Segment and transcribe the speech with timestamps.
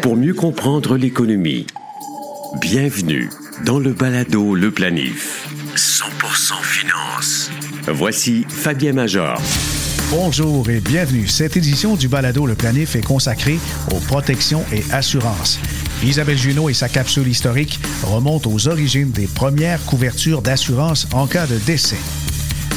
[0.00, 1.66] Pour mieux comprendre l'économie,
[2.62, 3.28] bienvenue
[3.64, 5.48] dans le balado Le Planif.
[5.76, 7.50] 100% finance.
[7.88, 9.38] Voici Fabien Major.
[10.10, 11.26] Bonjour et bienvenue.
[11.26, 13.58] Cette édition du balado Le Planif est consacrée
[13.94, 15.58] aux protections et assurances.
[16.02, 21.46] Isabelle Junot et sa capsule historique remontent aux origines des premières couvertures d'assurance en cas
[21.46, 21.98] de décès.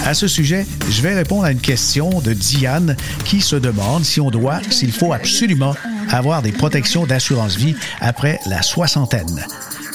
[0.03, 4.19] À ce sujet, je vais répondre à une question de Diane qui se demande si
[4.21, 5.75] on doit, s'il faut absolument
[6.09, 9.45] avoir des protections d'assurance vie après la soixantaine.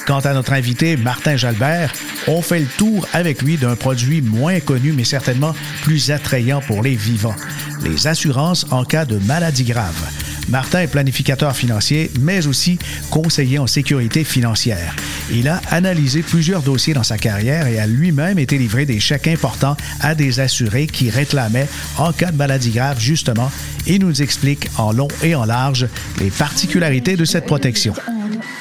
[0.07, 1.93] Quant à notre invité Martin Jalbert,
[2.27, 6.83] on fait le tour avec lui d'un produit moins connu mais certainement plus attrayant pour
[6.83, 7.37] les vivants,
[7.85, 10.30] les assurances en cas de maladie grave.
[10.51, 12.79] Martin est planificateur financier, mais aussi
[13.11, 14.95] conseiller en sécurité financière.
[15.31, 19.29] Il a analysé plusieurs dossiers dans sa carrière et a lui-même été livré des chèques
[19.29, 21.69] importants à des assurés qui réclamaient,
[21.99, 23.51] en cas de maladie grave, justement,
[23.87, 25.87] et nous explique en long et en large
[26.19, 27.95] les particularités de cette protection.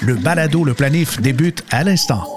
[0.01, 2.27] Le balado Le Planif débute à l'instant.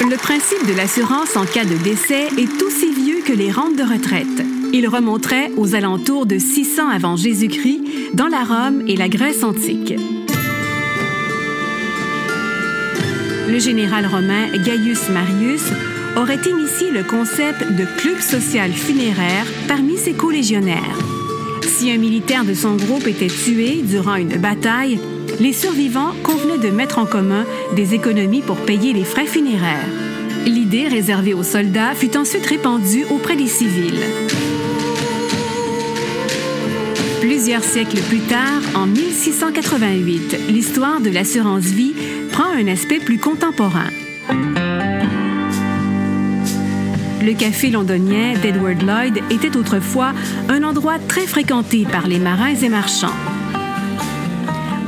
[0.00, 3.82] Le principe de l'assurance en cas de décès est aussi vieux que les rentes de
[3.82, 4.51] retraite.
[4.74, 7.82] Il remonterait aux alentours de 600 avant Jésus-Christ
[8.14, 9.94] dans la Rome et la Grèce antique.
[13.50, 15.64] Le général romain Gaius Marius
[16.16, 20.98] aurait initié le concept de club social funéraire parmi ses collégionnaires.
[21.62, 24.98] Si un militaire de son groupe était tué durant une bataille,
[25.38, 27.44] les survivants convenaient de mettre en commun
[27.76, 29.88] des économies pour payer les frais funéraires.
[30.46, 34.00] L'idée réservée aux soldats fut ensuite répandue auprès des civils.
[37.34, 41.94] Plusieurs siècles plus tard, en 1688, l'histoire de l'assurance vie
[42.30, 43.88] prend un aspect plus contemporain.
[47.22, 50.12] Le café londonien d'Edward Lloyd était autrefois
[50.50, 53.16] un endroit très fréquenté par les marins et marchands.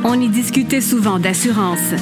[0.04, 1.94] On y discutait souvent d'assurance,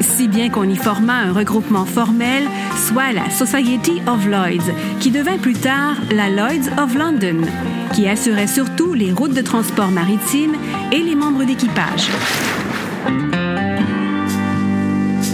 [0.00, 2.44] si bien qu'on y forma un regroupement formel,
[2.76, 7.42] soit la Society of Lloyds, qui devint plus tard la Lloyds of London,
[7.94, 10.54] qui assurait surtout les routes de transport maritime
[10.92, 12.08] et les membres d'équipage.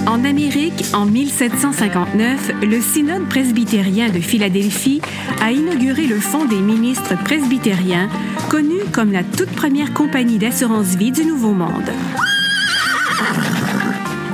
[0.06, 5.02] En Amérique, en 1759, le synode presbytérien de Philadelphie
[5.42, 8.08] a inauguré le Fonds des ministres presbytériens,
[8.48, 11.90] connu comme la toute première compagnie d'assurance vie du Nouveau Monde.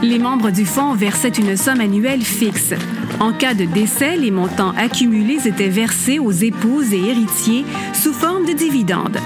[0.03, 2.75] Les membres du fonds versaient une somme annuelle fixe.
[3.21, 7.65] En cas de décès, les montants accumulés étaient versés aux épouses et héritiers
[7.95, 9.19] sous forme de dividendes.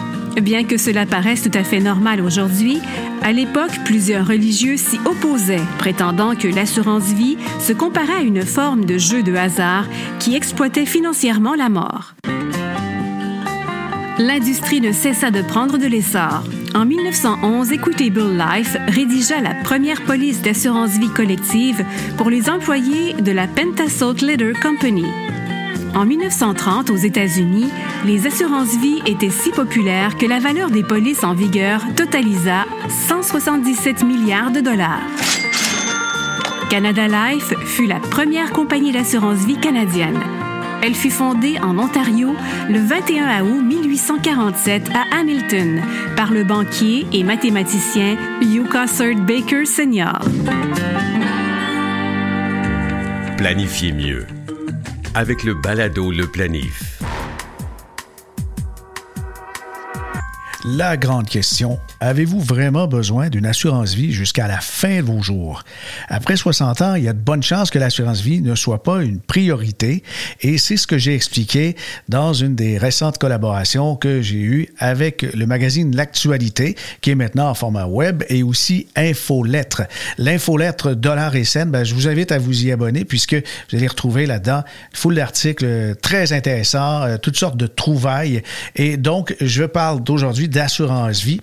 [0.42, 2.78] Bien que cela paraisse tout à fait normal aujourd'hui,
[3.22, 8.84] à l'époque, plusieurs religieux s'y opposaient, prétendant que l'assurance vie se comparait à une forme
[8.84, 9.86] de jeu de hasard
[10.18, 12.14] qui exploitait financièrement la mort.
[14.18, 16.44] L'industrie ne cessa de prendre de l'essor.
[16.76, 21.82] En 1911, Equitable Life rédigea la première police d'assurance vie collective
[22.18, 25.06] pour les employés de la Pentasalt Leather Company.
[25.94, 27.70] En 1930, aux États-Unis,
[28.04, 32.66] les assurances-vie étaient si populaires que la valeur des polices en vigueur totalisa
[33.08, 35.00] 177 milliards de dollars.
[36.68, 40.35] Canada Life fut la première compagnie d'assurance-vie canadienne.
[40.82, 42.34] Elle fut fondée en Ontario
[42.68, 45.82] le 21 août 1847 à Hamilton
[46.16, 50.18] par le banquier et mathématicien Hugh Cossard Baker Sr.
[53.36, 54.26] Planifiez mieux
[55.14, 57.00] avec le balado Le Planif.
[60.64, 65.64] La grande question, avez-vous vraiment besoin d'une assurance vie jusqu'à la fin de vos jours?
[66.08, 69.02] Après 60 ans, il y a de bonnes chances que l'assurance vie ne soit pas
[69.02, 70.04] une priorité
[70.40, 71.74] et c'est ce que j'ai expliqué
[72.08, 77.50] dans une des récentes collaborations que j'ai eues avec le magazine L'Actualité qui est maintenant
[77.50, 79.82] en format web et aussi Infolettre.
[80.18, 83.86] L'infolettre Dollar et Cent, ben, je vous invite à vous y abonner puisque vous allez
[83.88, 84.62] retrouver là-dedans
[84.92, 88.42] une foule d'articles très intéressants, euh, toutes sortes de trouvailles
[88.76, 91.40] et donc je parle d'aujourd'hui d'assurance vie.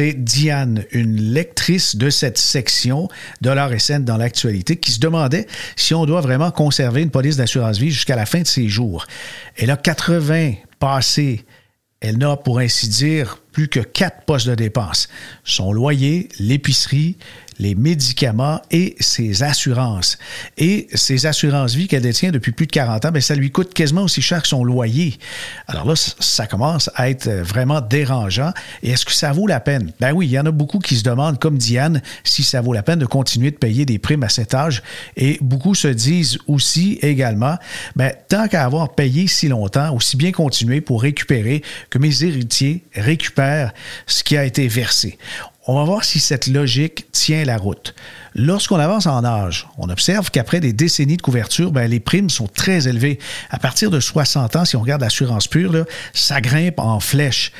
[0.00, 3.08] Diane, une lectrice de cette section
[3.44, 7.78] et Cent dans l'actualité, qui se demandait si on doit vraiment conserver une police d'assurance
[7.78, 9.06] vie jusqu'à la fin de ses jours.
[9.56, 11.44] Elle a 80 passés.
[12.00, 15.08] Elle n'a, pour ainsi dire, plus que quatre postes de dépenses.
[15.44, 17.18] Son loyer, l'épicerie,
[17.60, 20.18] les médicaments et ses assurances.
[20.56, 24.02] Et ses assurances-vie qu'elle détient depuis plus de 40 ans, bien, ça lui coûte quasiment
[24.02, 25.18] aussi cher que son loyer.
[25.68, 28.52] Alors là, ça commence à être vraiment dérangeant.
[28.82, 29.92] Et est-ce que ça vaut la peine?
[30.00, 32.72] Ben oui, il y en a beaucoup qui se demandent, comme Diane, si ça vaut
[32.72, 34.82] la peine de continuer de payer des primes à cet âge.
[35.16, 37.56] Et beaucoup se disent aussi également,
[37.94, 42.82] ben, tant qu'à avoir payé si longtemps, aussi bien continuer pour récupérer que mes héritiers
[42.94, 43.74] récupèrent
[44.06, 45.18] ce qui a été versé.
[45.72, 47.94] On va voir si cette logique tient la route.
[48.34, 52.48] Lorsqu'on avance en âge, on observe qu'après des décennies de couverture, ben, les primes sont
[52.48, 53.20] très élevées.
[53.50, 57.52] À partir de 60 ans, si on regarde l'assurance pure, ça grimpe en flèche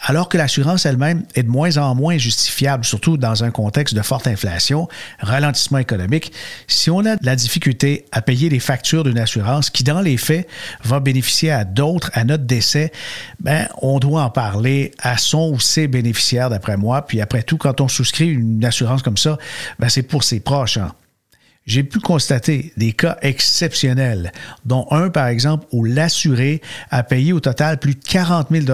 [0.00, 4.02] alors que l'assurance elle-même est de moins en moins justifiable, surtout dans un contexte de
[4.02, 4.88] forte inflation,
[5.20, 6.32] ralentissement économique,
[6.66, 10.16] si on a de la difficulté à payer les factures d'une assurance qui, dans les
[10.16, 10.48] faits,
[10.84, 12.92] va bénéficier à d'autres à notre décès,
[13.40, 17.06] ben, on doit en parler à son ou ses bénéficiaires, d'après moi.
[17.06, 19.38] Puis après tout, quand on souscrit une assurance comme ça,
[19.78, 20.78] ben, c'est pour ses proches.
[20.78, 20.92] Hein
[21.68, 24.32] j'ai pu constater des cas exceptionnels,
[24.64, 28.64] dont un, par exemple, où l'assuré a payé au total plus de 40 000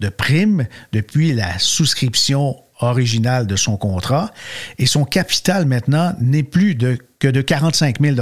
[0.00, 4.32] de primes depuis la souscription originale de son contrat
[4.78, 8.16] et son capital maintenant n'est plus de, que de 45 000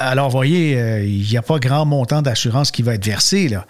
[0.00, 3.48] Alors, voyez, euh, il n'y a pas grand montant d'assurance qui va être versé.
[3.48, 3.66] Là.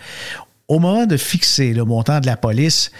[0.66, 2.90] Au moment de fixer le montant de la police,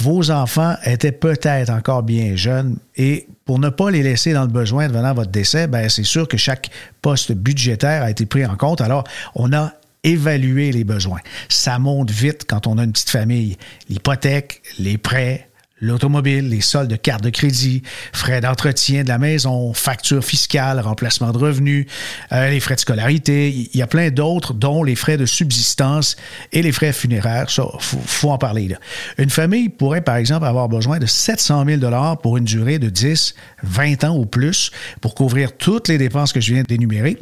[0.00, 4.48] vos enfants étaient peut-être encore bien jeunes et pour ne pas les laisser dans le
[4.48, 6.70] besoin devenant votre décès, ben c'est sûr que chaque
[7.02, 8.80] poste budgétaire a été pris en compte.
[8.80, 9.04] Alors,
[9.34, 9.74] on a
[10.04, 11.20] évalué les besoins.
[11.50, 13.58] Ça monte vite quand on a une petite famille.
[13.90, 15.48] L'hypothèque, les prêts,
[15.82, 17.82] l'automobile, les soldes de carte de crédit,
[18.12, 21.86] frais d'entretien de la maison, factures fiscales, remplacement de revenus,
[22.32, 23.50] euh, les frais de scolarité.
[23.50, 26.16] Il y a plein d'autres, dont les frais de subsistance
[26.52, 27.50] et les frais funéraires.
[27.50, 28.62] Ça, faut, faut en parler.
[29.18, 33.34] Une famille pourrait, par exemple, avoir besoin de 700 000 pour une durée de 10,
[33.64, 34.70] 20 ans ou plus
[35.00, 37.18] pour couvrir toutes les dépenses que je viens d'énumérer.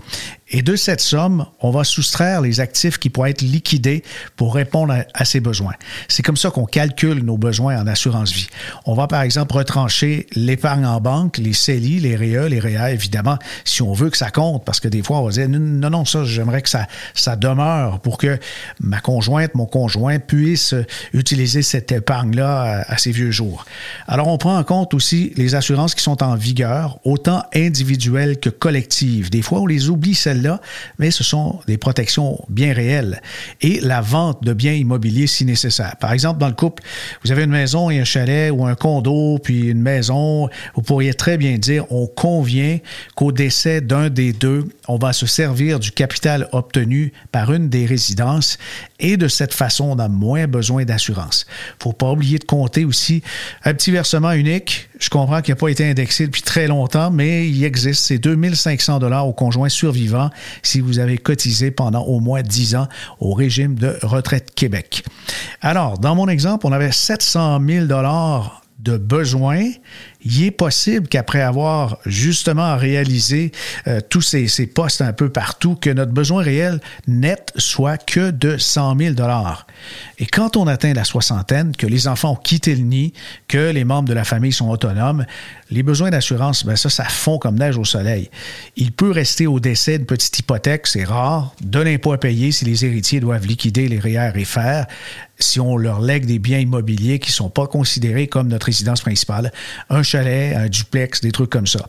[0.52, 4.02] Et de cette somme, on va soustraire les actifs qui pourraient être liquidés
[4.36, 5.74] pour répondre à, ces besoins.
[6.08, 8.49] C'est comme ça qu'on calcule nos besoins en assurance vie.
[8.86, 13.38] On va par exemple retrancher l'épargne en banque, les CELI, les REA, les REA, évidemment,
[13.64, 16.04] si on veut que ça compte, parce que des fois, on va dire, non, non,
[16.04, 16.86] ça, j'aimerais que ça,
[17.36, 18.38] demeure pour que
[18.80, 20.74] ma conjointe, mon conjoint puisse
[21.12, 23.64] utiliser cette épargne-là à, à ses vieux jours.
[24.08, 28.50] Alors, on prend en compte aussi les assurances qui sont en vigueur, autant individuelles que
[28.50, 29.30] collectives.
[29.30, 30.60] Des fois, on les oublie, celles là
[30.98, 33.20] mais ce sont des protections bien réelles.
[33.60, 35.96] Et la vente de biens immobiliers si nécessaire.
[35.96, 36.82] Par exemple, dans le couple,
[37.24, 41.12] vous avez une maison et un chalet ou un condo, puis une maison, vous pourriez
[41.12, 42.78] très bien dire, on convient
[43.14, 47.84] qu'au décès d'un des deux, on va se servir du capital obtenu par une des
[47.84, 48.56] résidences
[49.00, 51.46] et de cette façon, on a moins besoin d'assurance.
[51.82, 53.22] Faut pas oublier de compter aussi
[53.64, 54.88] un petit versement unique.
[54.98, 58.04] Je comprends qu'il n'a pas été indexé depuis très longtemps, mais il existe.
[58.04, 60.30] C'est 2500 dollars au conjoint survivant
[60.62, 62.88] si vous avez cotisé pendant au moins 10 ans
[63.18, 65.04] au régime de retraite Québec.
[65.60, 69.70] Alors, dans mon exemple, on avait 700 000 dollars de besoins
[70.22, 73.52] il est possible qu'après avoir justement réalisé
[73.86, 78.58] euh, tous ces, postes un peu partout, que notre besoin réel net soit que de
[78.58, 79.14] 100 000
[80.18, 83.12] Et quand on atteint la soixantaine, que les enfants ont quitté le nid,
[83.48, 85.24] que les membres de la famille sont autonomes,
[85.70, 88.30] les besoins d'assurance, ben ça, ça fond comme neige au soleil.
[88.76, 92.64] Il peut rester au décès une petite hypothèque, c'est rare, de l'impôt à payer si
[92.64, 94.86] les héritiers doivent liquider les REER et faire,
[95.38, 99.00] si on leur lègue des biens immobiliers qui ne sont pas considérés comme notre résidence
[99.00, 99.52] principale,
[100.10, 101.86] chalet, un duplex, des trucs comme ça.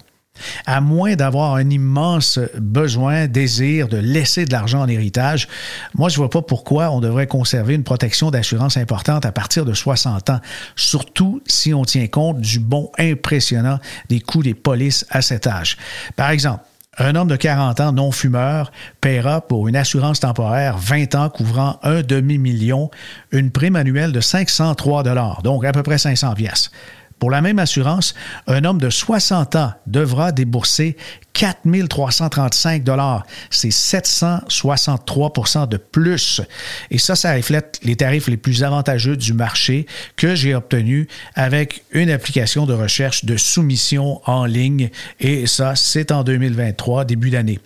[0.66, 5.48] À moins d'avoir un immense besoin, désir de laisser de l'argent en héritage,
[5.94, 9.66] moi, je ne vois pas pourquoi on devrait conserver une protection d'assurance importante à partir
[9.66, 10.40] de 60 ans,
[10.75, 15.78] surtout si on tient compte du bon impressionnant des coûts des polices à cet âge.
[16.16, 16.63] Par exemple,
[16.98, 21.80] un homme de 40 ans non fumeur paiera pour une assurance temporaire 20 ans couvrant
[21.84, 22.92] un demi-million
[23.32, 25.04] une prime annuelle de 503
[25.42, 26.70] donc à peu près 500 pièces.
[27.22, 28.16] Pour la même assurance,
[28.48, 30.98] un homme de 60 ans devra débourser
[31.34, 32.84] 4 335
[33.51, 36.42] C'est 763% de plus.
[36.90, 39.86] Et ça, ça reflète les tarifs les plus avantageux du marché
[40.16, 44.90] que j'ai obtenus avec une application de recherche de soumission en ligne.
[45.20, 47.60] Et ça, c'est en 2023, début d'année.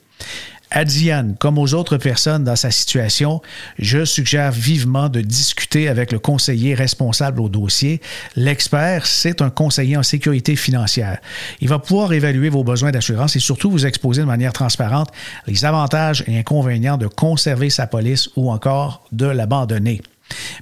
[0.78, 3.42] À Diane, comme aux autres personnes dans sa situation,
[3.80, 8.02] je suggère vivement de discuter avec le conseiller responsable au dossier.
[8.36, 11.20] L'expert, c'est un conseiller en sécurité financière.
[11.62, 15.14] Il va pouvoir évaluer vos besoins d'assurance et surtout vous exposer de manière transparente
[15.48, 20.02] les avantages et inconvénients de conserver sa police ou encore de l'abandonner.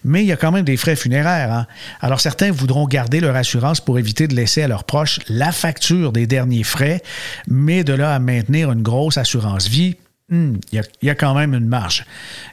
[0.04, 1.52] mais il y a quand même des frais funéraires.
[1.52, 1.66] Hein.
[2.02, 6.12] Alors certains voudront garder leur assurance pour éviter de laisser à leurs proches la facture
[6.12, 7.02] des derniers frais,
[7.48, 9.96] mais de là à maintenir une grosse assurance vie,
[10.30, 12.06] Hmm, il y, a quand même une marge.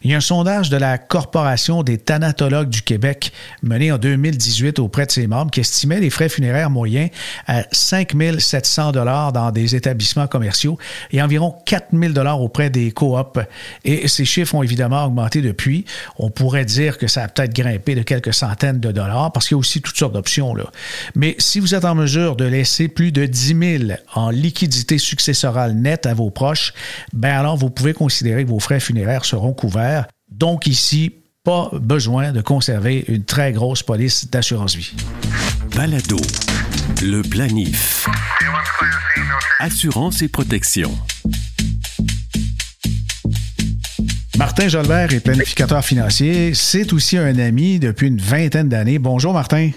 [0.02, 4.80] Il y a un sondage de la Corporation des thanatologues du Québec mené en 2018
[4.80, 7.10] auprès de ses membres qui estimait les frais funéraires moyens
[7.46, 10.78] à 5 700 dans des établissements commerciaux
[11.12, 13.38] et environ 4 000 auprès des coops.
[13.84, 15.84] Et ces chiffres ont évidemment augmenté depuis.
[16.18, 19.54] On pourrait dire que ça a peut-être grimpé de quelques centaines de dollars parce qu'il
[19.54, 20.56] y a aussi toutes sortes d'options.
[21.14, 25.74] Mais si vous êtes en mesure de laisser plus de 10 000 en liquidité successorale
[25.74, 26.74] nette à vos proches,
[27.12, 30.06] ben alors vous pouvez considérer que vos frais funéraires seront couverts.
[30.30, 31.12] Donc ici,
[31.44, 34.94] pas besoin de conserver une très grosse police d'assurance vie.
[35.76, 36.16] Balado,
[37.02, 38.08] le planif.
[39.58, 40.90] Assurance et protection.
[44.38, 46.54] Martin Jolbert est planificateur financier.
[46.54, 48.98] C'est aussi un ami depuis une vingtaine d'années.
[48.98, 49.70] Bonjour Martin.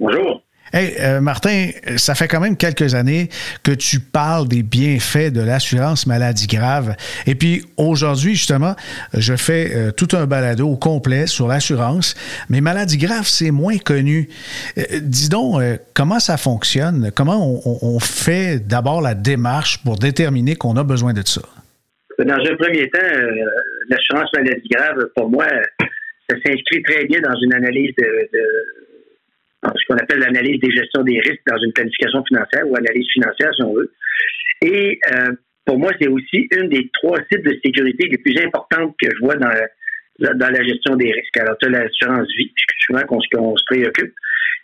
[0.00, 0.33] Bonjour.
[0.74, 3.28] Hey, euh, Martin, ça fait quand même quelques années
[3.62, 6.96] que tu parles des bienfaits de l'assurance maladie grave.
[7.28, 8.74] Et puis aujourd'hui, justement,
[9.16, 12.16] je fais euh, tout un balado au complet sur l'assurance.
[12.50, 14.28] Mais maladie grave, c'est moins connu.
[14.76, 15.62] Euh, dis donc,
[15.94, 17.12] comment ça fonctionne?
[17.14, 21.42] Comment on, fait d'abord la démarche pour déterminer qu'on a besoin de ça?
[22.18, 22.98] Dans un premier temps,
[23.90, 25.46] l'assurance maladie grave, pour moi,
[26.28, 28.40] ça s'inscrit très bien dans une analyse de
[29.74, 33.50] ce qu'on appelle l'analyse des gestions des risques dans une planification financière ou analyse financière,
[33.54, 33.92] si on veut.
[34.62, 35.32] Et euh,
[35.64, 39.18] pour moi, c'est aussi une des trois types de sécurité les plus importantes que je
[39.20, 41.36] vois dans la, dans la gestion des risques.
[41.38, 42.52] Alors, tu as l'assurance vie,
[42.86, 44.14] souvent qu'on se préoccupe,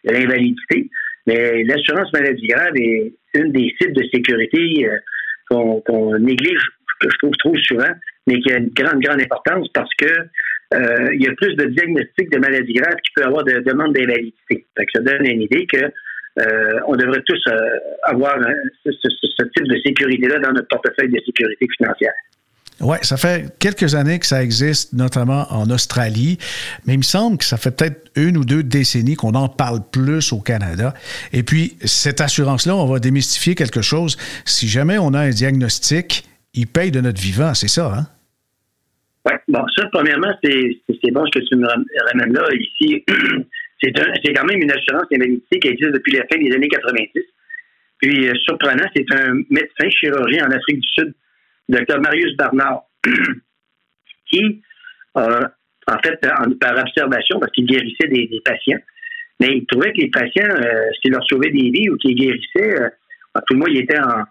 [0.05, 0.91] l'invalidité,
[1.27, 6.63] mais l'assurance maladie grave est une des types de sécurité euh, qu'on néglige,
[7.01, 7.93] que je trouve trop souvent,
[8.27, 10.07] mais qui a une grande, grande importance parce que
[10.73, 13.93] euh, il y a plus de diagnostics de maladies graves qu'il peut avoir de demandes
[13.93, 14.67] d'invalidité.
[14.95, 15.91] Ça donne une idée que
[16.39, 17.59] euh, devrait tous euh,
[18.05, 18.37] avoir
[18.85, 22.13] ce, type de sécurité-là dans notre portefeuille de sécurité financière.
[22.81, 26.39] Oui, ça fait quelques années que ça existe, notamment en Australie,
[26.87, 29.81] mais il me semble que ça fait peut-être une ou deux décennies qu'on en parle
[29.93, 30.95] plus au Canada.
[31.33, 34.17] Et puis, cette assurance-là, on va démystifier quelque chose.
[34.47, 36.25] Si jamais on a un diagnostic,
[36.55, 38.07] il paye de notre vivant, c'est ça, hein?
[39.27, 42.49] Oui, bon, ça, premièrement, c'est bon ce que tu me ramènes là.
[42.55, 43.05] Ici,
[43.83, 47.23] c'est quand même une assurance invalidité qui existe depuis la fin des années 90.
[48.01, 51.15] Puis, euh, surprenant, c'est un médecin chirurgien en Afrique du Sud,
[51.69, 52.01] Dr.
[52.01, 52.85] Marius Barnard,
[54.27, 54.63] qui,
[55.19, 55.41] euh,
[55.87, 58.79] en fait, par observation, parce qu'il guérissait des, patients,
[59.39, 62.81] mais il trouvait que les patients, euh, s'il leur sauvait des vies ou qu'ils guérissaient,
[62.81, 62.89] euh,
[63.47, 64.25] tout le monde, il était en,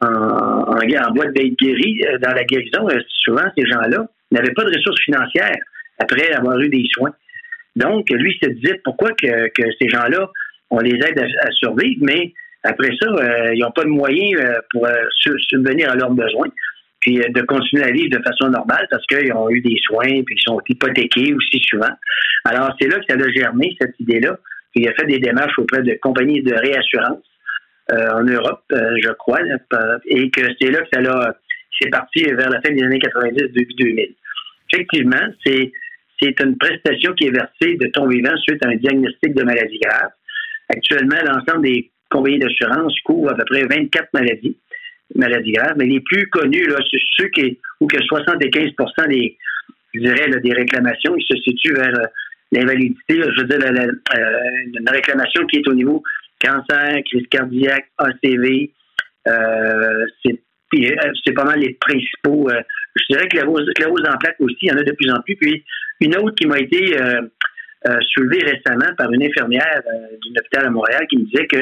[0.00, 2.88] en, en, en boîte d'être guéri dans la guérison.
[3.24, 5.56] souvent, ces gens-là, n'avait pas de ressources financières
[5.98, 7.12] après avoir eu des soins.
[7.76, 9.50] Donc, lui se disait pourquoi que,
[9.80, 10.30] ces gens-là,
[10.70, 12.32] on les aide à, survivre, mais
[12.64, 14.94] après ça, euh, ils n'ont pas de moyens euh, pour euh,
[15.48, 16.48] subvenir à leurs besoins,
[17.00, 20.34] puis de continuer à vivre de façon normale parce qu'ils ont eu des soins, puis
[20.36, 21.92] ils sont hypothéqués aussi souvent.
[22.44, 24.38] Alors, c'est là que ça a germé, cette idée-là.
[24.74, 27.22] Il a fait des démarches auprès de compagnies de réassurance
[27.90, 29.40] en Europe, je crois,
[30.06, 31.36] et que c'est là que ça a
[31.80, 34.14] c'est parti vers la fin des années 90, début 2000.
[34.72, 35.72] Effectivement, c'est
[36.20, 39.78] c'est une prestation qui est versée de ton vivant suite à un diagnostic de maladie
[39.78, 40.10] grave.
[40.70, 44.56] Actuellement, l'ensemble des compagnies d'assurance couvrent à peu près 24 maladies,
[45.14, 48.70] maladies graves, mais les plus connus, là, c'est ceux qui, où que 75
[49.08, 49.36] des,
[49.92, 52.06] je dirais, des réclamations, ils se situent vers euh,
[52.50, 53.20] l'invalidité.
[53.20, 54.40] Je veux dire, la, euh,
[54.74, 56.02] une réclamation qui est au niveau
[56.46, 58.72] cancer, crise cardiaque, ACV,
[59.28, 60.40] euh, c'est
[60.74, 62.48] euh, c'est pas mal les principaux.
[62.50, 62.60] Euh,
[62.96, 65.20] je dirais que la rose, en plaque aussi, il y en a de plus en
[65.20, 65.36] plus.
[65.36, 65.64] Puis
[66.00, 67.20] une autre qui m'a été euh,
[68.14, 71.58] soulevée récemment par une infirmière d'un hôpital à Montréal qui me disait que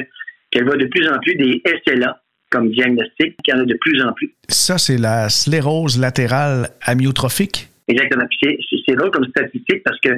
[0.51, 3.77] qu'elle voit de plus en plus des SLA comme diagnostic, qu'il y en a de
[3.81, 4.33] plus en plus.
[4.49, 7.69] Ça, c'est la sclérose latérale amyotrophique?
[7.89, 8.25] Exactement.
[8.41, 10.11] C'est drôle comme statistique parce que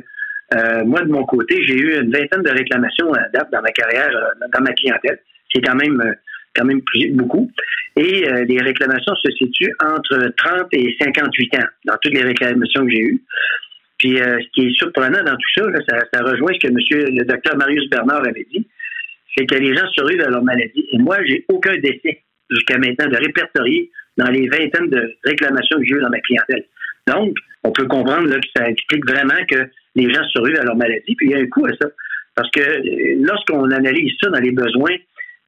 [0.85, 4.11] moi, de mon côté, j'ai eu une vingtaine de réclamations à date dans ma carrière,
[4.53, 5.19] dans ma clientèle.
[5.53, 6.17] C'est quand même
[6.57, 6.81] quand même
[7.13, 7.51] beaucoup.
[7.97, 12.85] Et euh, les réclamations se situent entre 30 et 58 ans dans toutes les réclamations
[12.85, 13.23] que j'ai eues.
[13.99, 17.25] Puis euh, ce qui est surprenant dans tout ça, ça, rejoint ce que monsieur, le
[17.25, 18.67] docteur Marius Bernard avait dit,
[19.37, 20.87] c'est que les gens survivent à leur maladie.
[20.93, 25.85] Et moi, j'ai aucun décès jusqu'à maintenant de répertorier dans les vingtaines de réclamations que
[25.85, 26.65] j'ai eues dans ma clientèle.
[27.07, 31.15] Donc, on peut comprendre que ça explique vraiment que les gens survivent à leur maladie.
[31.17, 31.89] Puis il y a un coût à ça.
[32.35, 34.95] Parce que euh, lorsqu'on analyse ça dans les besoins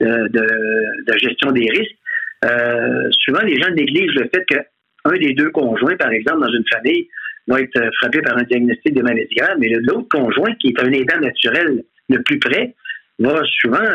[0.00, 1.96] de, gestion des risques,
[2.44, 6.64] euh, souvent les gens négligent le fait qu'un des deux conjoints, par exemple, dans une
[6.72, 7.08] famille,
[7.48, 10.92] va être frappé par un diagnostic de maladie grave, mais l'autre conjoint, qui est un
[10.92, 12.74] aidant naturel le plus près,
[13.18, 13.88] va souvent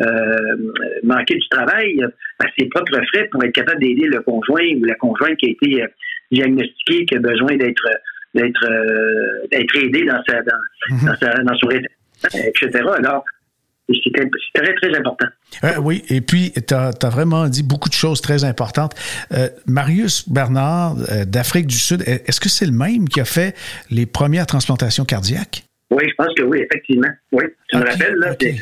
[0.00, 2.00] euh, manquer du travail
[2.38, 5.50] à ses propres frais pour être capable d'aider le conjoint ou la conjointe qui a
[5.50, 5.84] été
[6.30, 7.86] diagnostiqué, qui a besoin d'être
[8.34, 11.06] d'être d'être aidé dans sa dans, mhm.
[11.06, 12.84] dans, sa, dans son etc.
[12.98, 13.24] Alors,
[13.92, 15.26] c'est très, très important.
[15.64, 18.94] Euh, oui, et puis tu as, vraiment dit beaucoup de choses très importantes.
[19.32, 23.56] Euh, Marius Bernard euh, d'Afrique du Sud, est-ce que c'est le même qui a fait
[23.90, 25.64] les premières transplantations cardiaques?
[25.90, 27.08] Oui, je pense que oui, effectivement.
[27.32, 28.56] Oui, tu me rappelles, là, c'est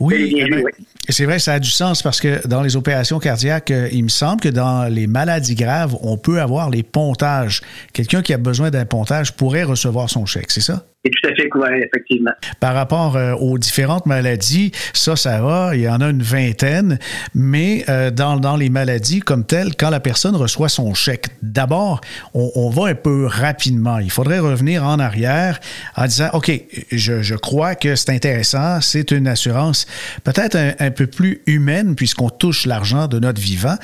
[0.00, 0.64] oui, eh ben,
[1.08, 4.08] c'est vrai, ça a du sens parce que dans les opérations cardiaques, euh, il me
[4.08, 7.62] semble que dans les maladies graves, on peut avoir les pontages.
[7.92, 10.84] Quelqu'un qui a besoin d'un pontage pourrait recevoir son chèque, c'est ça?
[11.24, 12.30] À fait couvert, effectivement.
[12.60, 16.98] Par rapport euh, aux différentes maladies, ça, ça va, il y en a une vingtaine,
[17.34, 22.00] mais euh, dans, dans les maladies comme telles, quand la personne reçoit son chèque, d'abord,
[22.34, 23.98] on, va un peu rapidement.
[23.98, 25.58] Il faudrait revenir en arrière
[25.96, 26.50] en disant, OK,
[26.92, 29.86] je, je crois que c'est intéressant, c'est une assurance
[30.24, 33.76] peut-être un, un peu plus humaine puisqu'on touche l'argent de notre vivant.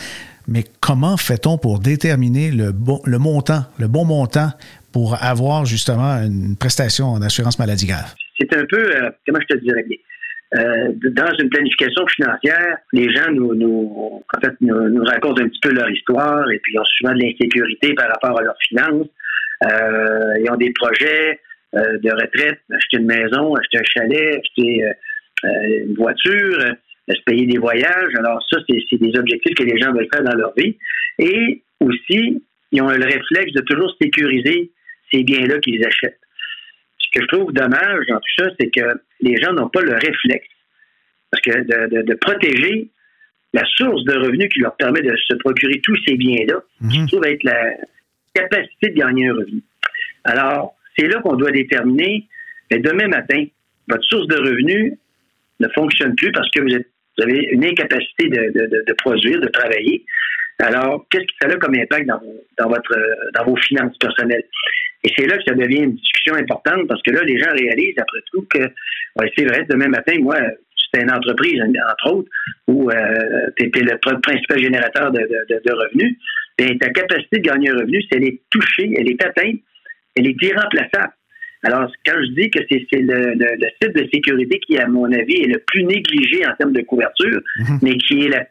[0.46, 4.50] Mais comment fait-on pour déterminer le, bon, montant, le bon montant
[4.92, 8.14] pour avoir justement une prestation en assurance maladie grave?
[8.38, 9.84] C'est un peu, euh, comment je te dirais
[10.56, 14.22] euh, dans une planification financière, les gens nous,
[15.04, 18.38] racontent un petit peu leur histoire et puis ils ont souvent de l'insécurité par rapport
[18.38, 19.08] à leurs finances.
[19.64, 21.40] Euh, ils ont des projets
[21.72, 24.84] de retraite, acheter une maison, acheter un chalet, acheter
[25.42, 26.76] une voiture,
[27.12, 28.14] se payer des voyages.
[28.16, 30.76] Alors ça, c'est des objectifs que les gens veulent faire dans leur vie.
[31.18, 32.42] Et aussi,
[32.72, 34.70] ils ont le réflexe de toujours sécuriser
[35.12, 36.20] ces biens-là qu'ils achètent.
[36.98, 39.94] Ce que je trouve dommage dans tout ça, c'est que les gens n'ont pas le
[39.94, 40.48] réflexe.
[41.30, 42.88] Parce que de, protéger
[43.52, 47.06] la source de revenus qui leur permet de se procurer tous ces biens-là, mm je
[47.06, 47.74] trouve être la
[48.34, 49.62] capacité de gagner un revenu.
[50.24, 52.26] Alors, c'est là qu'on doit déterminer,
[52.70, 53.44] mais demain matin,
[53.88, 54.94] votre source de revenus
[55.60, 56.88] ne fonctionne plus parce que vous, êtes,
[57.22, 60.04] avez une incapacité de, produire, de travailler.
[60.58, 62.20] Alors, qu'est-ce que ça a comme impact dans,
[62.58, 62.96] dans, votre,
[63.34, 64.44] dans vos finances personnelles?
[65.04, 67.98] Et c'est là que ça devient une discussion importante parce que là, les gens réalisent
[67.98, 68.60] après tout que
[69.36, 70.36] c'est vrai, demain matin, moi,
[70.92, 72.28] c'est une entreprise, entre autres,
[72.66, 76.16] où euh, tu étais le principal générateur de, revenus,
[76.58, 79.60] bien, ta capacité de gagner un revenu, si elle est touchée, elle est atteinte,
[80.16, 81.12] elle est irremplaçable.
[81.64, 85.42] Alors, quand je dis que c'est le, le, site de sécurité qui, à mon avis,
[85.42, 87.78] est le plus négligé en termes de couverture, mhm.
[87.82, 88.44] mais qui est, la,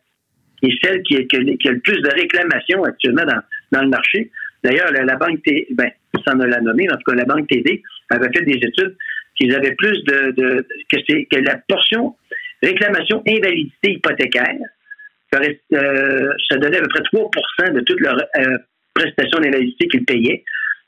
[0.60, 4.32] qui est celle qui, qui, a le plus de réclamations actuellement dans, dans le marché.
[4.64, 5.40] D'ailleurs, la, banque,
[5.72, 5.92] ben,
[6.26, 8.96] ça me l'a nommé, en tout cas, la Banque TD avait fait des études
[9.36, 12.16] qu'ils avaient plus de, que c'est que la portion
[12.62, 14.58] réclamation invalidité hypothécaire,
[15.36, 18.58] euh, ça donnait à peu près 3% de toutes leurs euh,
[18.94, 20.44] prestations d'invalidité qu'ils payaient,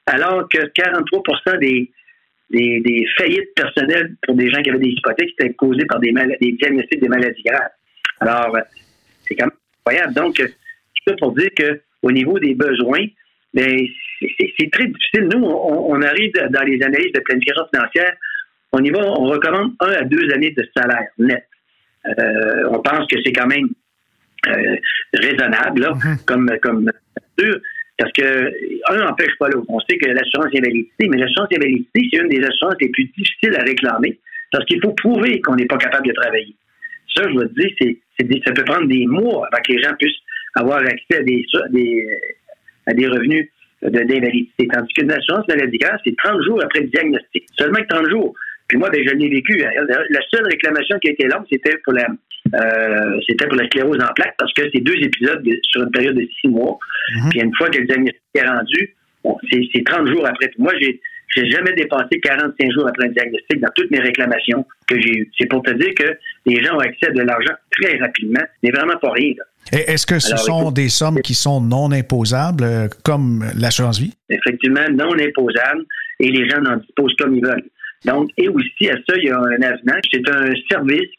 [0.05, 1.91] alors que 43% des,
[2.49, 6.51] des, faillites personnelles pour des gens qui avaient des hypothèques étaient causées par des, des
[6.53, 7.69] diagnostics des maladies graves.
[8.19, 8.57] Alors,
[9.27, 9.55] c'est quand même
[9.85, 10.13] incroyable.
[10.13, 13.05] Donc, tout ça pour dire qu'au niveau des besoins,
[13.53, 13.77] ben,
[14.19, 15.29] c'est très difficile.
[15.33, 18.13] Nous, on, arrive dans les analyses de planification financière,
[18.71, 21.45] on y va, on recommande un à deux années de salaire net.
[22.05, 23.69] Euh, on pense que c'est quand même
[24.47, 24.75] euh,
[25.13, 26.25] raisonnable, là, mm-hmm.
[26.25, 26.91] comme, comme
[27.97, 28.51] parce que
[28.91, 29.65] un n'empêche pas l'autre.
[29.69, 33.55] On sait que l'assurance invalidité, mais l'assurance invalidité, c'est une des assurances les plus difficiles
[33.55, 34.19] à réclamer
[34.51, 36.55] parce qu'il faut prouver qu'on n'est pas capable de travailler.
[37.15, 37.97] Ça, je vous dis, c'est,
[38.45, 40.19] ça peut prendre des mois avant que les gens puissent
[40.55, 42.07] avoir accès à des, des
[42.87, 43.49] à des revenus
[43.81, 44.67] d'invalidité.
[44.71, 47.45] Tandis qu'une assurance maladie grave, c'est 30 jours après le diagnostic.
[47.57, 48.33] Seulement 30 jours.
[48.67, 49.57] Puis moi, ben, je l'ai vécu.
[49.57, 52.07] La seule réclamation qui a été longue, c'était pour la
[52.53, 56.15] euh, c'était pour la sclérose en plaques parce que c'est deux épisodes sur une période
[56.15, 56.77] de six mois.
[57.15, 57.29] Mhm.
[57.29, 58.95] Puis une fois que le diagnostic est rendu,
[59.51, 60.51] c'est 30 jours après.
[60.57, 60.99] Moi, j'ai
[61.35, 65.31] j'ai jamais dépassé 45 jours après un diagnostic dans toutes mes réclamations que j'ai eues.
[65.37, 68.71] C'est pour te dire que les gens ont accès à de l'argent très rapidement, mais
[68.71, 69.33] vraiment pas rien.
[69.71, 74.13] Est-ce que ce sont des sommes qui sont non imposables, euh, comme l'assurance vie?
[74.29, 75.83] Effectivement, non imposables,
[76.19, 77.65] et les gens en disposent comme ils veulent.
[78.05, 79.99] Donc, et aussi à ça, il y a un avenant.
[80.13, 81.09] C'est un service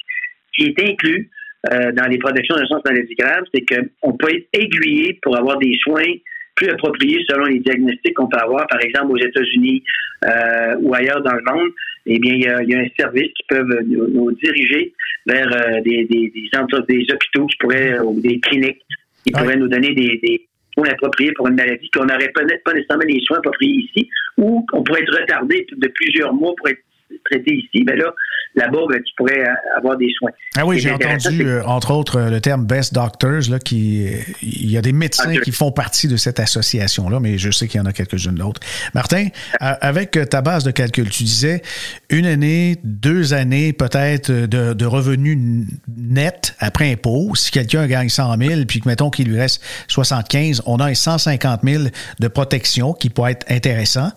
[0.57, 1.31] qui est inclus
[1.73, 5.59] euh, dans les protections de l'assurance maladie grave, c'est qu'on peut être aiguillé pour avoir
[5.59, 6.13] des soins
[6.55, 9.83] plus appropriés selon les diagnostics qu'on peut avoir, par exemple aux États-Unis
[10.25, 11.71] euh, ou ailleurs dans le monde,
[12.07, 14.95] eh bien, il y a, un service qui peut nous, diriger
[15.27, 18.81] vers euh, des, des, des, hôpitaux qui pourraient, ou des cliniques
[19.25, 23.05] qui pourraient nous donner des, soins appropriés pour une maladie qu'on n'aurait pas, pas nécessairement
[23.07, 26.81] les soins appropriés ici, ou qu'on pourrait être retardé de plusieurs mois pour être
[27.25, 28.13] traité ici, ben là,
[28.55, 29.45] là-bas, ben, tu pourrais
[29.77, 30.31] avoir des soins.
[30.57, 34.09] Ah oui, j'ai entendu, euh, entre autres, le terme Best Doctors, là, qui,
[34.43, 37.79] il y a des médecins qui font partie de cette association-là, mais je sais qu'il
[37.79, 38.61] y en a quelques-unes d'autres.
[38.95, 39.29] Martin,
[39.61, 41.63] avec ta base de calcul, tu disais
[42.11, 45.67] une année, deux années peut-être de, de revenus
[45.97, 47.35] nets après impôt.
[47.35, 50.95] Si quelqu'un gagne 100 000, puis que mettons qu'il lui reste 75, on a un
[50.95, 51.85] 150 000
[52.21, 54.11] de protection qui pourrait être intéressant.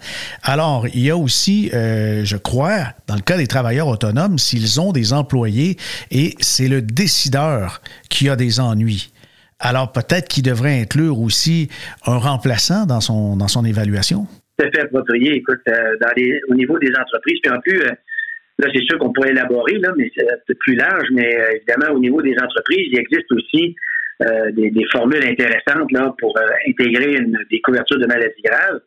[0.44, 4.80] Alors, il y a aussi, euh, je crois, dans le cas des travailleurs autonomes, s'ils
[4.80, 5.78] ont des employés
[6.12, 9.12] et c'est le décideur qui a des ennuis.
[9.60, 11.70] Alors peut-être qu'il devrait inclure aussi
[12.06, 14.28] un remplaçant dans son, dans son évaluation.
[14.58, 15.36] C'est fait approprié.
[15.36, 15.96] Écoute, euh,
[16.50, 17.92] au niveau des entreprises, puis en plus, euh,
[18.60, 22.22] là, c'est sûr qu'on pourrait élaborer, là, mais c'est plus large, mais évidemment, au niveau
[22.22, 23.76] des entreprises, il existe aussi
[24.52, 26.38] des, formules intéressantes là, pour
[26.68, 27.18] intégrer
[27.50, 28.82] des couvertures de maladies graves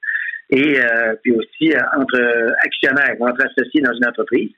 [0.51, 2.21] et euh, puis aussi euh, entre
[2.65, 4.51] actionnaires ou entre associés dans une entreprise.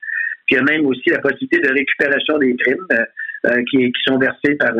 [0.46, 4.02] Puis il y a même aussi la possibilité de récupération des primes euh, qui, qui,
[4.06, 4.72] sont versées par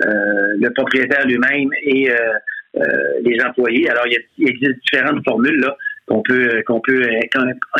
[0.00, 2.08] le propriétaire lui-même et
[3.22, 3.88] les employés.
[3.88, 7.02] Alors il, il, existe différentes formules là qu'on peut qu'on peut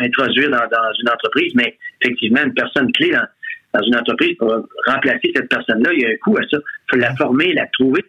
[0.01, 3.27] introduire dans, dans, une entreprise, mais effectivement une personne clé dans,
[3.75, 4.55] dans une entreprise pour
[4.87, 6.59] remplacer cette personne-là, il y a un coût à ça.
[6.59, 8.05] Il faut la former, la trouver.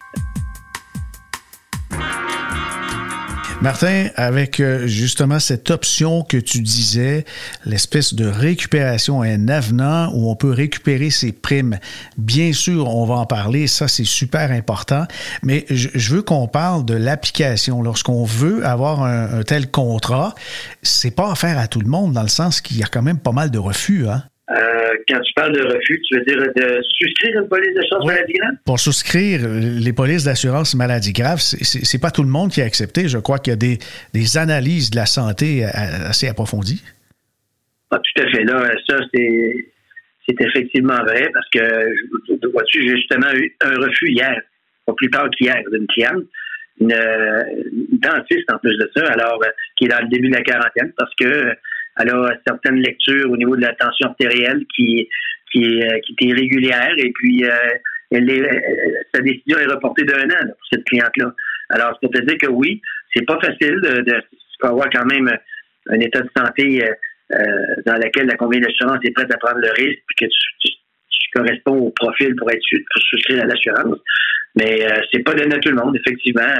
[3.64, 7.24] Martin, avec euh, justement cette option que tu disais,
[7.66, 11.80] l'espèce de récupération, un avenant où on peut récupérer ses primes,
[12.18, 15.06] bien sûr, on va en parler, ça c'est super important,
[15.44, 17.82] mais je, veux qu'on parle de l'application.
[17.82, 20.36] Lorsqu'on veut avoir un, tel contrat,
[20.82, 23.20] c'est pas affaire à tout le monde, dans le sens qu'il y a quand même
[23.20, 24.10] pas mal de refus.
[24.10, 24.24] Hein?
[24.52, 28.34] Euh, quand tu parles de refus, tu veux dire de souscrire une police d'assurance maladie
[28.34, 28.56] grave?
[28.66, 33.08] Pour souscrire les polices d'assurance maladie grave, c'est pas tout le monde qui a accepté.
[33.08, 33.78] Je crois qu'il y a des,
[34.14, 36.84] des, analyses de la santé assez approfondies.
[37.92, 38.44] Ah, tout à fait.
[38.44, 39.74] Là, ça, c'est
[40.28, 44.40] c'est effectivement vrai parce que, vois-tu, j'ai justement eu un refus hier,
[44.86, 46.24] pas plus tard qu'hier, d'une cliente,
[46.80, 50.36] une, une, dentiste en plus de ça, alors, euh, qui est dans le début de
[50.36, 51.54] la quarantaine parce que
[52.00, 55.08] elle a certaines lectures au niveau de la tension artérielle qui,
[55.52, 57.52] qui, euh, qui est irrégulière et puis euh,
[58.12, 61.34] elle est, euh, sa décision est reportée d'un an pour cette cliente-là.
[61.70, 62.82] Alors, pour te dire que oui,
[63.14, 64.22] c'est pas facile de, de
[64.60, 65.30] tu avoir quand même
[65.90, 66.84] un état de santé
[67.86, 70.72] dans lequel la compagnie d'assurance est prête à prendre le risque puis que tu,
[71.34, 73.98] corresponds au profil pour être pour souscrire à l'assurance.
[74.56, 76.54] Mais c'est pas donné à tout le monde, effectivement.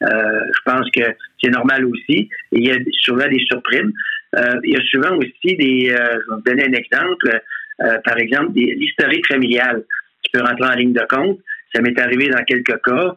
[0.00, 1.02] je pense que
[1.42, 2.30] c'est normal aussi.
[2.52, 3.92] Il y a souvent des surprimes.
[4.36, 7.40] Euh, il y a souvent aussi des, euh, je vais vous donner un exemple,
[7.82, 9.82] euh, par exemple, l'historique familial
[10.22, 11.38] qui peut rentrer en ligne de compte.
[11.74, 13.14] Ça m'est arrivé dans quelques cas.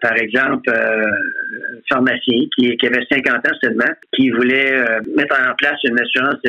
[0.00, 4.74] par exemple, un pharmacien qui, avait 50 ans seulement, qui voulait
[5.16, 6.40] mettre en place une assurance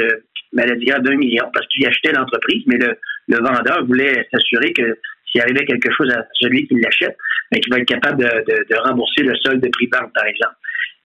[0.53, 5.41] maladie grave d'un million parce qu'il achetait l'entreprise, mais le, vendeur voulait s'assurer que s'il
[5.41, 7.17] arrivait quelque chose à celui qui l'achète,
[7.51, 10.55] ben, qu'il va être capable de, rembourser le solde de prix par exemple.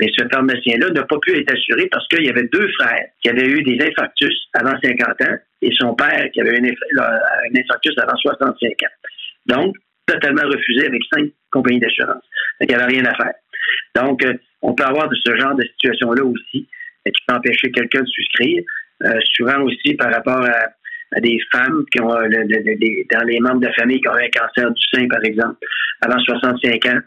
[0.01, 3.29] Mais ce pharmacien-là n'a pas pu être assuré parce qu'il y avait deux frères qui
[3.29, 7.97] avaient eu des infarctus avant 50 ans et son père qui avait eu un infarctus
[7.99, 9.09] avant 65 ans.
[9.47, 9.77] Donc,
[10.07, 12.25] totalement refusé avec cinq compagnies d'assurance.
[12.61, 13.35] Il n'y avait rien à faire.
[13.95, 16.69] Donc, euh, on peut avoir de ce genre de situation-là aussi
[17.05, 18.63] qui peut empêcher quelqu'un de souscrire.
[19.05, 23.67] Euh, souvent aussi par rapport à, des femmes qui ont euh, dans les membres de
[23.67, 25.57] la famille qui ont un cancer du sein, par exemple,
[26.01, 27.01] avant 65 ans.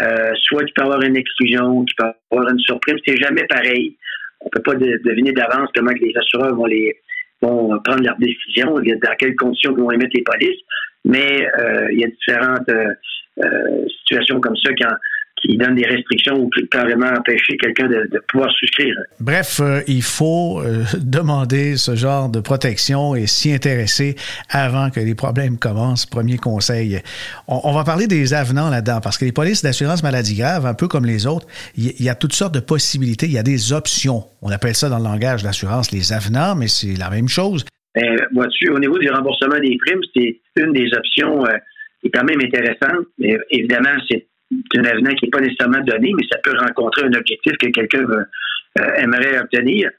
[0.00, 2.96] Euh, soit tu peux avoir une exclusion, tu peux avoir une surprise.
[3.06, 3.96] C'est jamais pareil.
[4.40, 6.96] On peut pas deviner d'avance comment les assureurs vont les
[7.42, 10.60] vont prendre leurs décisions, dans quelles conditions ils vont émettre les polices.
[11.04, 14.96] Mais euh, il y a différentes euh, situations comme ça quand
[15.44, 18.94] qui donne des restrictions ou carrément empêcher quelqu'un de, pouvoir souscrire.
[19.20, 24.16] Bref, euh, il faut euh, demander ce genre de protection et s'y intéresser
[24.48, 26.06] avant que les problèmes commencent.
[26.06, 27.00] Premier conseil.
[27.48, 30.88] On, va parler des avenants là-dedans parce que les polices d'assurance maladie grave, un peu
[30.88, 34.24] comme les autres, il y, a toutes sortes de possibilités, il y a des options.
[34.42, 37.64] On appelle ça dans le langage d'assurance les avenants, mais c'est la même chose.
[37.94, 41.56] Ben, vois-tu, au niveau du remboursement des primes, c'est une des options euh,
[42.00, 43.06] qui est quand même intéressante.
[43.18, 47.12] Mais évidemment, c'est un avenant qui n'est pas nécessairement donné, mais ça peut rencontrer un
[47.12, 49.90] objectif que quelqu'un euh, aimerait obtenir.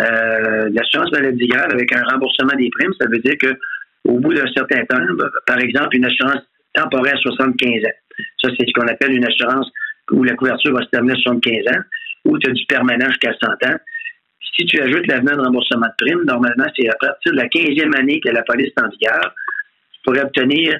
[0.00, 3.54] Euh, l'assurance maladie grave avec un remboursement des primes, ça veut dire que
[4.04, 6.42] au bout d'un certain temps, ben, par exemple, une assurance
[6.74, 7.88] temporaire à 75 ans.
[8.42, 9.70] Ça, c'est ce qu'on appelle une assurance
[10.10, 11.80] où la couverture va se terminer à 75 ans,
[12.26, 13.76] où tu as du permanent jusqu'à 100 ans.
[14.56, 17.96] Si tu ajoutes l'avenant de remboursement de primes, normalement, c'est à partir de la 15e
[17.98, 19.34] année que la police est en vigueur,
[19.92, 20.78] tu pourrais obtenir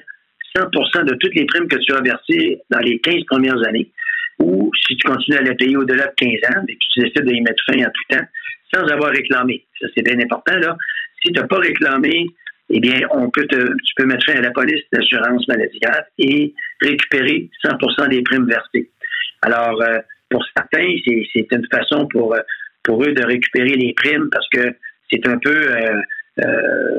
[0.55, 3.91] 100 de toutes les primes que tu as versées dans les 15 premières années.
[4.39, 7.41] ou si tu continues à la payer au-delà de 15 ans, et tu décides d'y
[7.41, 8.25] mettre fin en tout temps,
[8.73, 9.65] sans avoir réclamé.
[9.79, 10.75] Ça, c'est bien important, là.
[11.23, 12.27] Si tu n'as pas réclamé,
[12.69, 15.79] eh bien, on peut te, tu peux mettre fin à la police d'assurance maladie
[16.19, 18.89] et récupérer 100% des primes versées.
[19.41, 22.35] Alors, euh, pour certains, c'est une façon pour,
[22.83, 24.75] pour eux de récupérer les primes parce que
[25.11, 26.01] c'est un peu euh,
[26.43, 26.94] euh,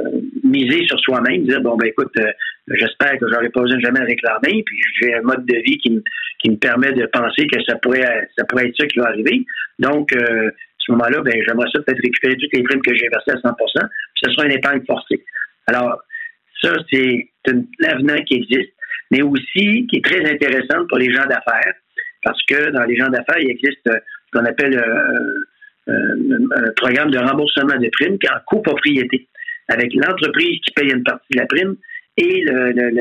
[0.46, 2.30] miser sur soi-même, dire bon ben écoute, euh,
[2.68, 5.90] j'espère que j'aurai pas besoin de jamais réclamer, puis j'ai un mode de vie qui
[5.90, 6.02] me
[6.40, 9.44] qui me permet de penser que ça pourrait ça pourrait être ça qui va arriver.
[9.78, 13.09] Donc euh, à ce moment-là, ben j'aimerais ça peut-être récupérer toutes les primes que j'ai
[13.09, 15.24] versées à 100% puis ce sera une épargne forcée.
[15.66, 16.00] Alors
[16.62, 17.28] ça c'est
[17.78, 18.72] l'avenant qui existe,
[19.11, 21.74] mais aussi qui est très intéressante pour les gens d'affaires,
[22.22, 25.44] parce que dans les gens d'affaires il existe ce qu'on appelle euh,
[25.88, 29.28] un programme de remboursement des primes en copropriété,
[29.68, 31.76] avec l'entreprise qui paye une partie de la prime
[32.16, 32.44] et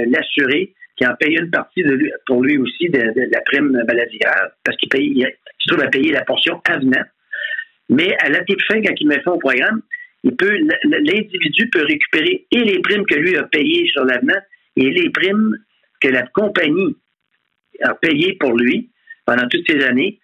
[0.08, 1.84] l'assuré qui en paye une partie
[2.26, 3.00] pour lui aussi de,
[3.32, 5.28] la prime maladie grave, parce qu'il paye, il
[5.60, 7.04] se trouve à payer la portion avenant.
[7.90, 9.82] Mais à la toute fin, quand il met fin au programme,
[10.38, 14.40] peut, l'individu peut récupérer et les primes que lui a payées sur l'avenant
[14.76, 15.56] et les primes
[16.02, 16.96] que la compagnie
[17.82, 18.90] a payées pour lui
[19.26, 20.20] pendant toutes ces années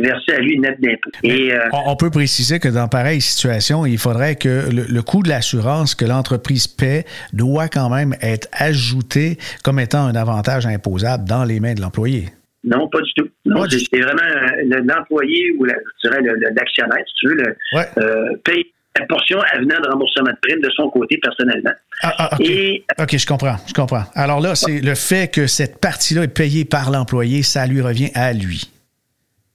[0.00, 1.10] versé à lui net d'impôts.
[1.22, 5.28] Et, euh, on peut préciser que dans pareille situation, il faudrait que le, coût de
[5.28, 11.44] l'assurance que l'entreprise paie doit quand même être ajouté comme étant un avantage imposable dans
[11.44, 12.26] les mains de l'employé.
[12.62, 13.28] Non, pas du tout.
[13.46, 16.20] Non, c'est vraiment euh, l'employé ou la, je dirais
[16.54, 17.56] l'actionnaire, si tu veux, le,
[17.98, 18.66] euh, paye
[18.98, 21.70] la portion avenant de remboursement de prime de son côté personnellement.
[22.02, 24.04] Ah, ah OK, je comprends, je comprends.
[24.14, 28.10] Alors là, c'est le fait que cette partie-là est payée par l'employé, ça lui revient
[28.14, 28.70] à lui.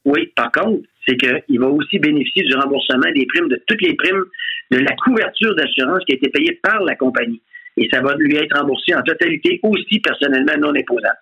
[0.06, 3.96] Oui, par contre, c'est qu'il va aussi bénéficier du remboursement des primes, de toutes les
[3.96, 4.24] primes
[4.72, 7.42] de la couverture d'assurance qui a été payée par la compagnie.
[7.78, 11.18] Et ça va lui être remboursé en totalité aussi personnellement non imposable.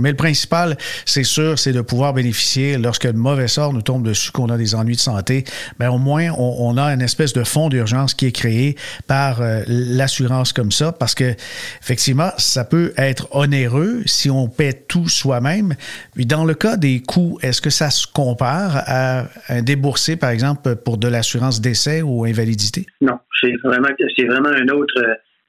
[0.00, 4.02] Mais le principal, c'est sûr, c'est de pouvoir bénéficier, lorsque le mauvais sort nous tombe
[4.02, 5.44] dessus, qu'on a des ennuis de santé,
[5.78, 9.62] bien, au moins, on, a une espèce de fonds d'urgence qui est créé par euh,
[9.66, 11.34] l'assurance comme ça, parce que,
[11.82, 15.74] effectivement, ça peut être onéreux si on paie tout soi-même.
[16.14, 20.30] Puis, dans le cas des coûts, est-ce que ça se compare à un déboursé, par
[20.30, 22.86] exemple, pour de l'assurance décès ou invalidité?
[23.00, 24.94] Non, c'est vraiment, c'est vraiment un autre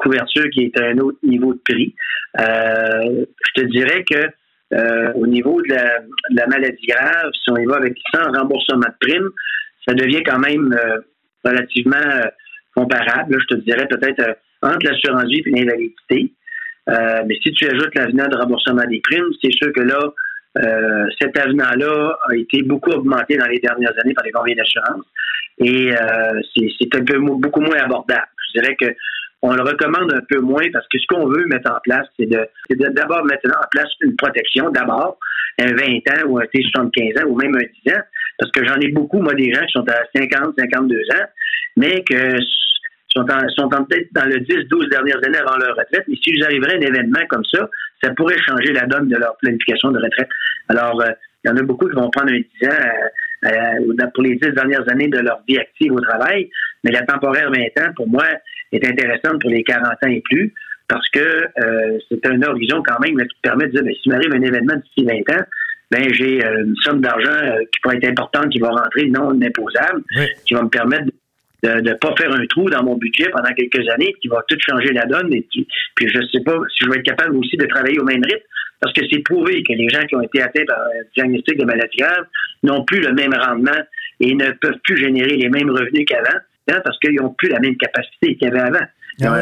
[0.04, 1.96] couverture qui est à un autre niveau de prix.
[2.40, 4.28] Euh, je te dirais que
[4.74, 9.08] euh, au niveau de la, maladie grave, si on y va avec sans remboursement de
[9.08, 9.30] prime,
[9.88, 10.98] ça devient quand même euh,
[11.44, 12.22] relativement
[12.76, 13.38] comparable.
[13.40, 16.34] je te dirais peut-être entre l'assurance vie et l'invalidité.
[16.88, 20.00] mais si tu ajoutes l'avenant de remboursement des primes, c'est sûr que là,
[21.20, 25.06] cet avenant-là a été beaucoup augmenté dans les dernières années par les compagnies d'assurance
[25.60, 25.92] et
[26.80, 28.28] c'est un peu beaucoup moins abordable.
[28.48, 28.96] Je dirais que
[29.44, 32.26] on le recommande un peu moins parce que ce qu'on veut mettre en place, c'est
[32.26, 35.20] de, d'abord mettre en place une protection, d'abord,
[35.60, 38.02] un 20 ans ou un T75 ans ou même un 10 ans,
[38.40, 41.26] parce que j'en ai beaucoup, moi, des gens qui sont à 50, 52 ans,
[41.76, 42.38] mais que
[43.10, 46.44] sont en, sont peut-être dans le 10, 12 dernières années avant leur retraite, mais s'ils
[46.44, 47.70] arriveraient un événement comme ça,
[48.02, 50.30] ça pourrait changer la donne de leur planification de retraite.
[50.70, 51.12] Alors, euh,
[51.44, 52.72] il y en a beaucoup qui vont prendre un 10 ans
[53.46, 56.50] euh, euh, pour les 10 dernières années de leur vie active au travail,
[56.84, 58.26] mais la temporaire 20 ans, pour moi,
[58.76, 60.54] est intéressante pour les 40 ans et plus
[60.88, 64.34] parce que euh, c'est un horizon quand même qui permet de dire, ben, s'il m'arrive
[64.34, 65.44] un événement d'ici 20 ans,
[65.92, 69.30] ben j'ai euh, une somme d'argent euh, qui pourrait être importante qui va rentrer non
[69.42, 70.04] imposable,
[70.46, 71.06] qui va me permettre
[71.64, 74.58] de ne pas faire un trou dans mon budget pendant quelques années, qui va tout
[74.60, 75.34] changer la donne.
[75.34, 78.04] Et puis, je ne sais pas si je vais être capable aussi de travailler au
[78.04, 78.46] même rythme,
[78.82, 81.64] parce que c'est prouvé que les gens qui ont été atteints par un diagnostic de
[81.64, 82.26] maladie grave
[82.64, 83.82] n'ont plus le même rendement
[84.20, 87.78] et ne peuvent plus générer les mêmes revenus qu'avant parce qu'ils n'ont plus la même
[87.78, 88.86] capacité qu'il y avait avant.
[89.22, 89.38] Ah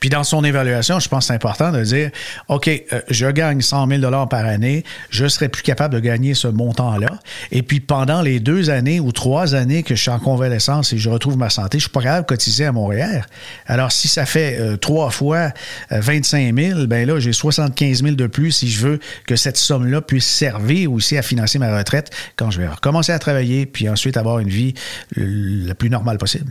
[0.00, 2.10] Puis dans son évaluation, je pense que c'est important de dire,
[2.48, 6.48] OK, euh, je gagne 100 000 par année, je serais plus capable de gagner ce
[6.48, 7.20] montant-là.
[7.52, 10.98] Et puis pendant les deux années ou trois années que je suis en convalescence et
[10.98, 13.26] je retrouve ma santé, je suis pas capable de cotiser à Montréal.
[13.66, 15.50] Alors si ça fait euh, trois fois
[15.90, 19.58] 25 euh, 000, ben là, j'ai 75 000 de plus si je veux que cette
[19.58, 23.90] somme-là puisse servir aussi à financer ma retraite quand je vais recommencer à travailler puis
[23.90, 24.72] ensuite avoir une vie
[25.16, 26.50] la plus normale possible.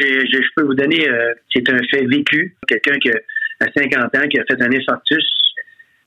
[0.00, 2.54] Je peux vous donner, euh, c'est un fait vécu.
[2.66, 5.24] Quelqu'un qui a 50 ans, qui a fait un infarctus,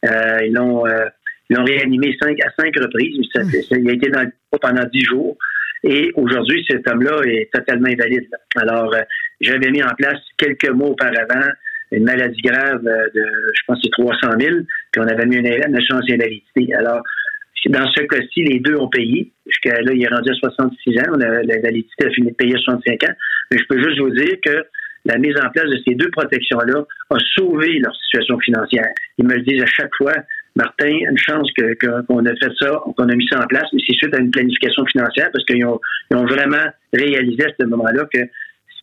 [0.06, 1.06] euh, ils l'ont euh,
[1.50, 3.28] réanimé à cinq reprises.
[3.72, 5.38] il a été dans le pendant dix jours.
[5.84, 8.28] Et aujourd'hui, cet homme-là est totalement invalide.
[8.58, 8.94] Alors,
[9.40, 11.48] j'avais mis en place quelques mois auparavant
[11.92, 13.24] une maladie grave de,
[13.56, 14.56] je pense, c'est 300 000,
[14.92, 16.74] puis on avait mis une, une assurance d'invalidité.
[16.76, 17.02] Alors,
[17.68, 19.32] dans ce cas-ci, les deux ont payé.
[19.46, 21.18] Jusqu'à là, il est rendu à 66 ans.
[21.18, 23.14] La, validité a fini de payer à 65 ans.
[23.52, 24.66] Mais je peux juste vous dire que
[25.06, 28.88] la mise en place de ces deux protections-là a sauvé leur situation financière.
[29.18, 30.14] Ils me le disent à chaque fois.
[30.56, 33.96] Martin, une chance qu'on a fait ça, qu'on a mis ça en place, mais c'est
[33.96, 35.80] suite à une planification financière parce qu'ils ont,
[36.12, 38.20] vraiment réalisé à ce moment-là que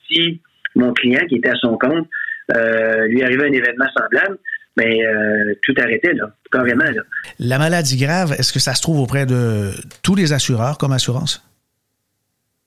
[0.08, 0.40] si
[0.74, 2.08] mon client qui était à son compte
[2.56, 4.38] euh, lui arrivait un événement semblable,
[4.76, 6.84] mais euh, tout arrêtait, là, carrément.
[6.84, 7.02] Là.
[7.38, 9.70] La maladie grave, est-ce que ça se trouve auprès de
[10.02, 11.42] tous les assureurs comme assurance?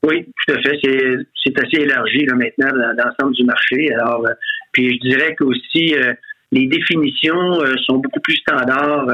[0.04, 0.80] Oui, tout à fait.
[0.82, 3.94] C'est assez élargi là, maintenant dans, l'ensemble du marché.
[3.94, 4.34] Alors, euh,
[4.72, 6.14] puis je dirais qu'aussi euh,
[6.52, 9.08] les définitions sont beaucoup plus standards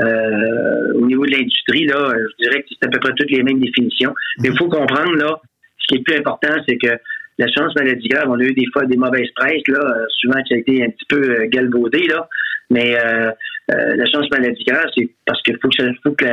[0.00, 1.86] au niveau de l'industrie.
[1.86, 4.12] Là, je dirais que c'est à peu près toutes les mêmes définitions.
[4.40, 5.40] Mais il faut comprendre là,
[5.78, 6.98] ce qui est plus important, c'est que
[7.38, 10.40] la chance maladie grave, on a eu des fois des mauvaises presses, là, euh, souvent
[10.42, 12.28] qui a été un petit peu euh, galvaudé, là.
[12.70, 13.30] Mais euh,
[13.68, 16.24] la chance maladie grave, c'est parce qu'il faut que, ça, faut que,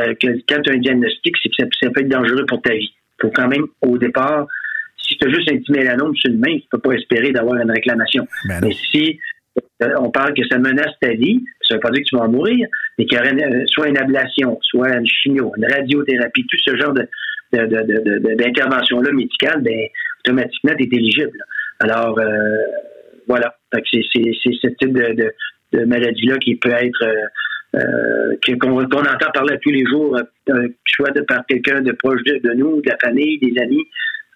[0.47, 2.93] quand tu as un diagnostic, c'est que ça, peut être dangereux pour ta vie.
[2.93, 4.47] Il faut quand même, au départ,
[4.97, 7.57] si tu as juste un petit mélanome sur une main, tu peux pas espérer d'avoir
[7.57, 8.27] une réclamation.
[8.47, 9.19] Ben mais si
[9.99, 12.29] on parle que ça menace ta vie, ça veut pas dire que tu vas en
[12.29, 16.77] mourir, mais qu'il y aurait soit une ablation, soit une chimio, une radiothérapie, tout ce
[16.77, 17.07] genre de,
[17.51, 19.87] d'intervention-là médicale, ben,
[20.19, 21.37] automatiquement, tu es éligible.
[21.79, 22.57] Alors, euh,
[23.27, 23.55] voilà.
[23.73, 25.33] C'est ce type de,
[25.85, 30.19] maladie-là qui peut être euh, euh, qu'on entend parler tous les jours,
[30.85, 33.85] soit de par quelqu'un de proche de, nous, de la famille, des amis,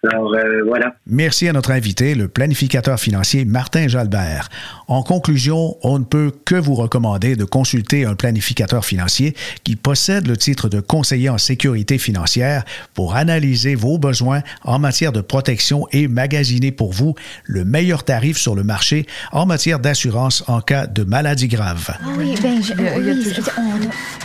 [0.04, 0.94] alors, euh, voilà.
[1.06, 4.48] Merci à notre invité, le planificateur financier Martin Jalbert.
[4.88, 10.26] En conclusion, on ne peut que vous recommander de consulter un planificateur financier qui possède
[10.26, 15.86] le titre de conseiller en sécurité financière pour analyser vos besoins en matière de protection
[15.92, 20.86] et magasiner pour vous le meilleur tarif sur le marché en matière d'assurance en cas
[20.86, 21.90] de maladie grave.
[22.00, 23.18] Ah oui, ben, oui,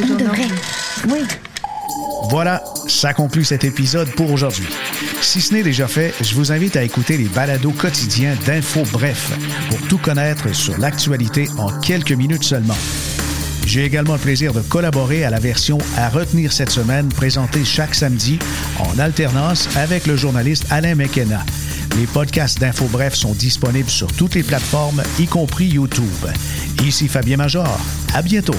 [0.01, 0.47] on devrait.
[1.07, 1.21] Oui.
[2.29, 4.67] Voilà, ça conclut cet épisode pour aujourd'hui.
[5.21, 9.31] Si ce n'est déjà fait, je vous invite à écouter les balados quotidiens d'Info Bref
[9.69, 12.77] pour tout connaître sur l'actualité en quelques minutes seulement.
[13.65, 17.95] J'ai également le plaisir de collaborer à la version à retenir cette semaine présentée chaque
[17.95, 18.39] samedi
[18.79, 21.43] en alternance avec le journaliste Alain McKenna.
[21.97, 26.05] Les podcasts d'Info Bref sont disponibles sur toutes les plateformes, y compris YouTube.
[26.83, 27.79] Ici Fabien Major.
[28.13, 28.55] À bientôt.